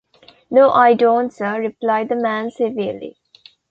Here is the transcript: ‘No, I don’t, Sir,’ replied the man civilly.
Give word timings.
‘No, 0.49 0.71
I 0.71 0.95
don’t, 0.95 1.31
Sir,’ 1.31 1.61
replied 1.61 2.09
the 2.09 2.15
man 2.15 2.49
civilly. 2.49 3.17